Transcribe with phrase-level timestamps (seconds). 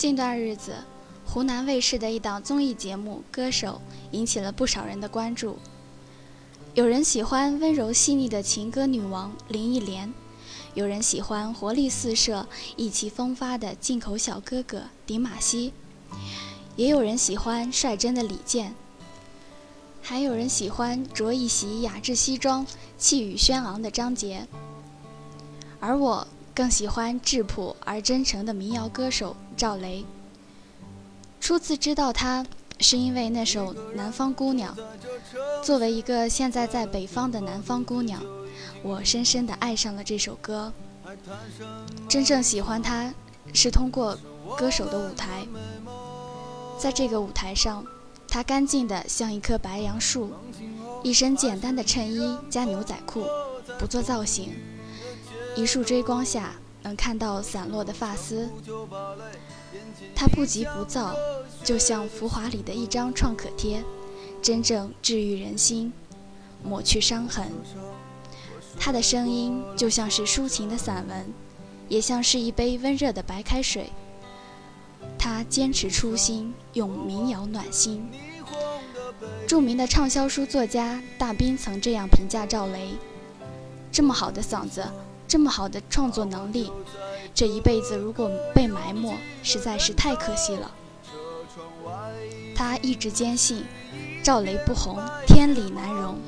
[0.00, 0.76] 近段日子，
[1.26, 5.58] 湖南卫视的一档综艺节目《歌手》引起了不少人的关注。
[6.72, 10.10] 有人喜欢温柔细腻的情歌女王林忆莲，
[10.72, 15.74] 有人喜欢活力四射、意气风发的进口小哥哥迪玛希，
[16.76, 18.74] 也有人喜欢率真的李健，
[20.00, 24.48] 还有人喜欢着一袭雅致西装、气宇轩昂的张杰。
[25.78, 30.04] 而我更喜欢质朴而真诚的民谣歌手赵雷。
[31.40, 32.46] 初次知道他。
[32.82, 34.74] 是因为那首《南方姑娘》，
[35.62, 38.22] 作为一个现在在北方的南方姑娘，
[38.82, 40.72] 我深深地爱上了这首歌。
[42.08, 43.12] 真正喜欢他，
[43.52, 44.16] 是通过
[44.56, 45.46] 歌手的舞台。
[46.78, 47.84] 在这个舞台上，
[48.26, 50.30] 他干净的像一棵白杨树，
[51.02, 53.26] 一身简单的衬衣加牛仔裤，
[53.78, 54.54] 不做造型。
[55.56, 58.48] 一束追光下，能看到散落的发丝。
[60.14, 61.14] 他不急不躁，
[61.62, 63.82] 就像浮华里的一张创可贴，
[64.40, 65.92] 真正治愈人心，
[66.62, 67.50] 抹去伤痕。
[68.78, 71.32] 他的声音就像是抒情的散文，
[71.88, 73.90] 也像是一杯温热的白开水。
[75.18, 78.08] 他坚持初心，用民谣暖心。
[79.46, 82.94] 著名的畅销书作家大兵曾这样评价赵雷：
[83.92, 84.86] 这么好的嗓子，
[85.30, 86.72] 这么好的创作能力。
[87.32, 90.68] 这一辈子如果被埋没，实在是太可惜了。
[92.56, 93.64] 他一直坚信，
[94.24, 96.18] 赵雷不红，天理难容。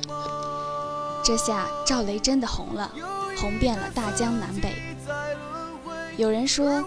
[1.21, 2.89] 这下赵雷真的红了，
[3.35, 4.73] 红遍了大江南北。
[6.15, 6.81] 有人说，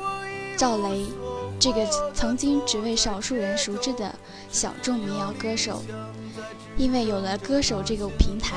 [0.56, 1.04] 赵雷
[1.60, 4.14] 这个曾经只为少数人熟知的
[4.50, 5.82] 小众民谣歌手，
[6.78, 8.54] 因为有了歌手这个平台，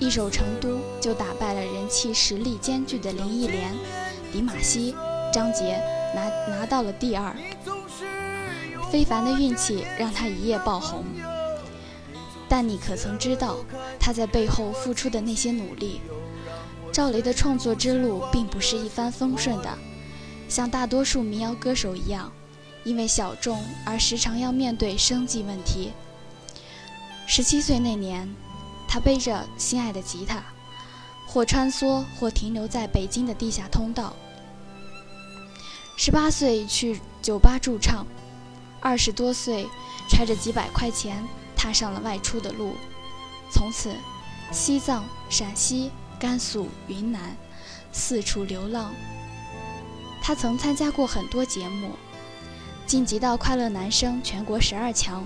[0.00, 3.70] 一首《成都》就打败了人气实力兼具的林忆莲。
[4.32, 4.94] 迪玛希、
[5.30, 5.78] 张杰
[6.14, 7.36] 拿拿到了第二，
[8.90, 11.04] 非凡的运气让他一夜爆红。
[12.48, 13.58] 但你可曾知道
[14.00, 16.00] 他在背后付出的那些努力？
[16.90, 19.76] 赵雷的创作之路并不是一帆风顺的，
[20.48, 22.32] 像大多数民谣歌手一样，
[22.84, 25.92] 因为小众而时常要面对生计问题。
[27.26, 28.34] 十七岁那年，
[28.90, 30.42] 他背着心爱的吉他。
[31.32, 34.16] 或穿梭，或停留在北京的地下通道。
[35.96, 38.04] 十八岁去酒吧驻唱，
[38.80, 39.68] 二十多岁
[40.08, 41.24] 揣着几百块钱
[41.54, 42.74] 踏上了外出的路。
[43.52, 43.94] 从此，
[44.50, 47.36] 西藏、陕西、甘肃、云南，
[47.92, 48.92] 四处流浪。
[50.20, 51.92] 他曾参加过很多节目，
[52.86, 55.24] 晋级到快乐男声全国十二强，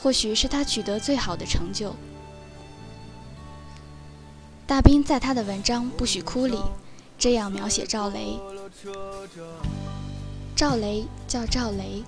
[0.00, 1.92] 或许是他取得最好的成就。
[4.66, 6.58] 大兵在他的文章《不许哭》里
[7.18, 8.40] 这样描写赵雷：
[10.56, 12.02] 赵雷叫赵雷，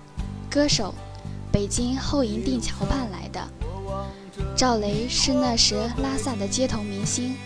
[0.51, 0.95] 歌手，
[1.53, 3.47] 北京后营定桥畔来的。
[4.57, 7.37] 赵雷是那时拉萨的街头明星，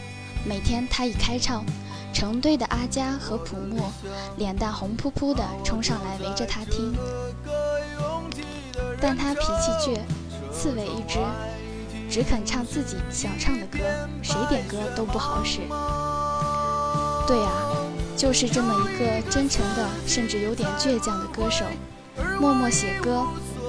[0.46, 1.64] 每天他一开唱，
[2.14, 3.92] 成堆的阿佳和普莫
[4.36, 6.94] 脸蛋红扑扑的冲上来围着他听。
[9.00, 9.98] 但他脾气倔，
[10.52, 11.18] 刺猬一只。
[12.10, 13.78] 只肯唱自己想唱的歌，
[14.20, 15.60] 谁点歌都不好使。
[17.24, 17.52] 对啊，
[18.16, 21.64] 就是这么一个真诚的，甚至有点倔强的歌手，
[22.40, 23.24] 默默写歌，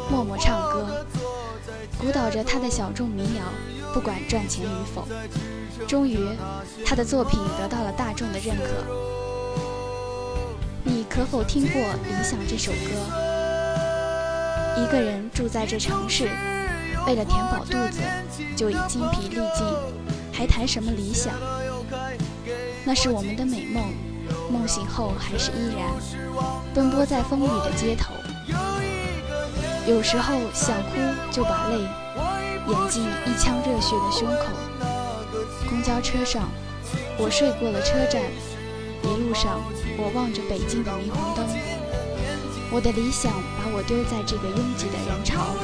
[0.10, 1.06] 默默唱歌，
[2.00, 3.44] 鼓捣着他的小众民谣，
[3.94, 5.08] 不管赚钱与否。
[5.88, 6.18] 终于，
[6.84, 8.84] 他的作品得到了大众的认可。
[10.84, 12.90] 你可否听过《理想》这首歌？
[14.82, 16.28] 一个人住在这城市。
[17.08, 18.00] 为了填饱肚子，
[18.56, 19.66] 就已精疲力尽，
[20.32, 21.34] 还谈什么理想？
[22.86, 23.84] 那是我们的美梦，
[24.52, 25.88] 梦醒后还是依然
[26.74, 28.14] 奔波在风雨的街头。
[29.88, 30.90] 有时候想哭
[31.32, 31.80] 就把泪
[32.68, 34.46] 掩进一腔热血的胸口。
[35.68, 36.50] 公交车上，
[37.18, 38.22] 我睡过了车站，
[39.04, 39.60] 一路上
[39.98, 41.48] 我望着北京的霓虹灯。
[42.74, 45.56] 我的理想把我丢在这个拥挤的人潮，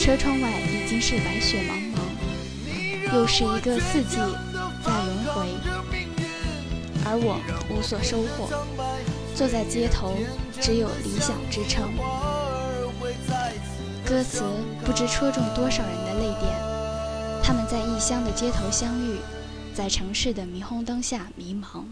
[0.00, 5.46] 车窗外已经是白雪茫茫，又是一个四季在轮回，
[7.04, 7.38] 而我
[7.68, 8.48] 无所收获，
[9.34, 10.16] 坐在街头，
[10.58, 11.92] 只有理想支撑。
[14.02, 14.42] 歌词
[14.86, 16.50] 不知戳中多少人的泪点，
[17.42, 19.18] 他们在异乡的街头相遇，
[19.74, 21.84] 在城市的霓虹灯下迷茫。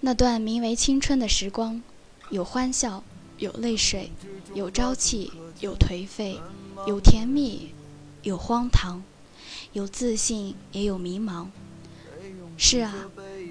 [0.00, 1.82] 那段名为青春的时光，
[2.30, 3.04] 有欢笑，
[3.38, 4.10] 有泪水，
[4.52, 6.40] 有朝气，有颓废，
[6.88, 7.72] 有甜蜜，
[8.22, 9.02] 有荒唐，
[9.72, 11.46] 有自信，也有迷茫。
[12.56, 12.92] 是啊，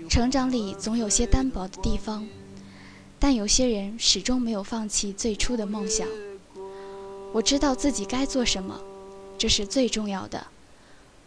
[0.09, 2.27] 成长里总有些单薄的地方，
[3.17, 6.05] 但有些人始终没有放弃最初的梦想。
[7.31, 8.81] 我知道自己该做什么，
[9.37, 10.47] 这是最重要的，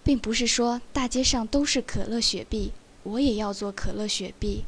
[0.04, 2.72] 并不是说大街上都是可乐雪碧，
[3.04, 4.64] 我也要做可乐雪碧。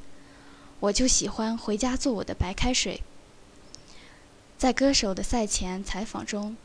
[0.80, 3.02] 我就喜欢回家做我的白开水。
[4.62, 6.56] 在歌手的赛前采访中，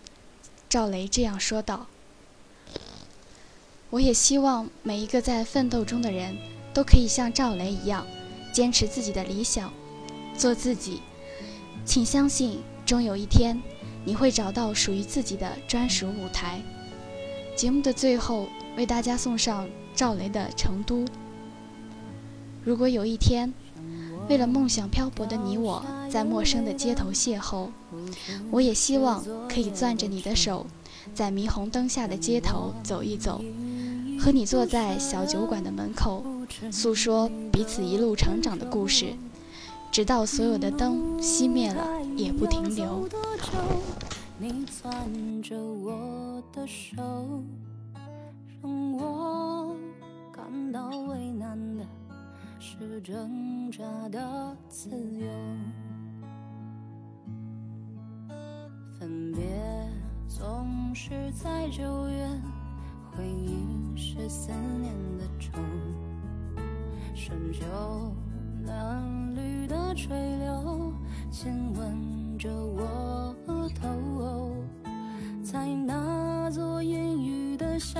[0.70, 1.88] 赵雷这样说道
[3.90, 6.38] ：“我也希望每一个在奋斗中的人
[6.76, 8.06] 都可以像赵雷一样，
[8.54, 9.74] 坚持自己的理想，
[10.38, 11.02] 做自己。
[11.86, 13.60] 请相信，终有一天。”
[14.06, 16.62] 你会找到属于自己的专属舞台。
[17.56, 21.04] 节目的最后，为大家送上赵雷的《成都》。
[22.64, 23.52] 如果有一天，
[24.30, 27.70] 为了梦想漂泊的你我，在陌生的街头邂逅，
[28.52, 30.66] 我也希望可以攥着你的手，
[31.14, 33.42] 在霓虹灯下的街头走一走，
[34.20, 36.26] 和你坐在小酒馆的门口，
[36.72, 39.14] 诉说彼此一路成长的故事。
[39.90, 41.88] 直到所有的灯熄灭了，
[42.18, 43.08] 也不停留。
[44.38, 46.98] 你攥着我的手，
[48.62, 49.74] 让我
[50.32, 51.86] 感到为难的
[52.60, 55.28] 是挣扎的自由。
[59.00, 59.44] 分别
[60.28, 62.28] 总是在九月，
[63.12, 64.52] 回忆是思
[64.82, 65.60] 念的愁，
[67.14, 67.64] 深秋。
[68.66, 70.92] 嫩绿的垂柳
[71.32, 74.52] 亲吻着我额头，
[75.42, 78.00] 在那座阴雨的小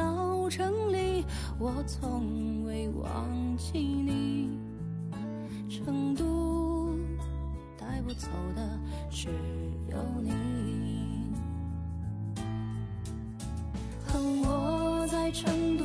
[0.50, 1.26] 城里，
[1.58, 4.58] 我从未忘记你。
[5.68, 6.96] 成都
[7.78, 9.28] 带不走的只
[9.90, 11.34] 有你，
[14.06, 15.84] 和我在成都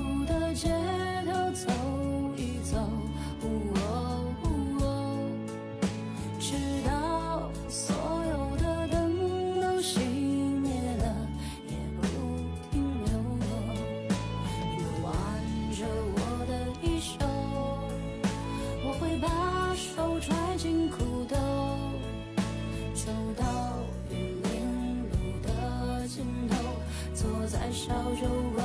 [27.82, 28.61] 烧着我。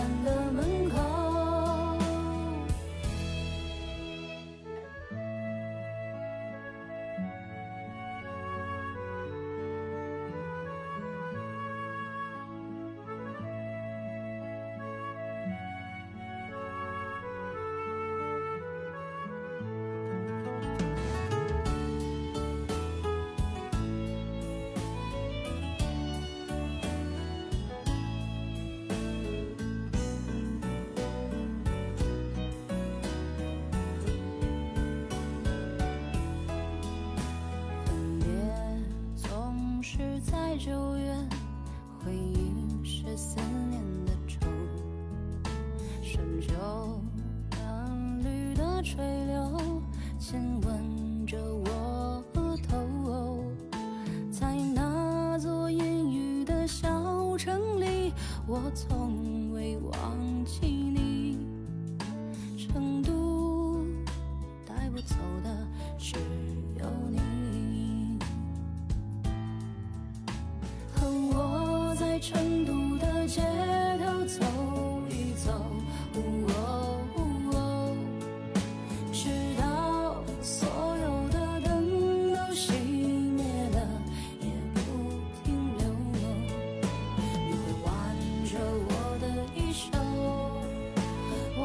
[40.30, 41.16] 在九月，
[42.04, 42.54] 回忆
[42.84, 43.38] 是思
[43.70, 44.46] 念的愁。
[46.04, 47.00] 深秋，
[47.52, 49.82] 嫩绿的垂柳
[50.20, 53.46] 亲吻着我额头。
[54.30, 58.12] 在那座阴雨的小城里，
[58.46, 59.27] 我从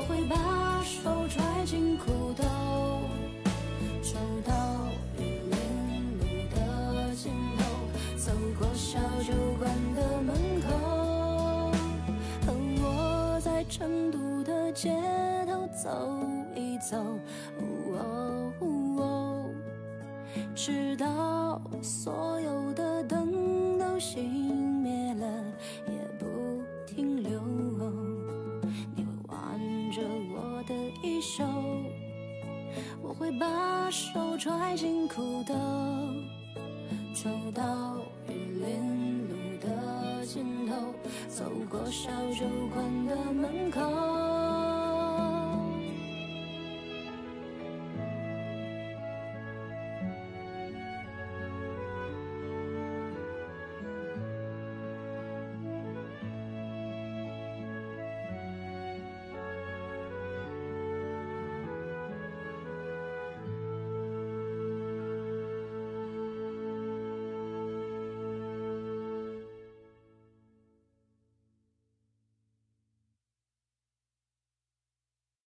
[0.09, 2.43] 会把手揣进裤兜，
[4.03, 4.53] 走到
[5.19, 7.61] 玉林路的尽头，
[8.17, 10.69] 走过小酒馆的门口，
[12.47, 13.63] 和我在。
[13.71, 14.91] 成都的街
[15.47, 15.89] 头走
[16.55, 17.19] 一走，
[20.55, 24.19] 直到所有的灯都熄
[33.23, 35.55] 会把手揣进裤兜，
[37.15, 37.99] 走到
[38.29, 40.75] 玉林路的尽头。
[41.29, 44.72] 走过小酒馆的门口。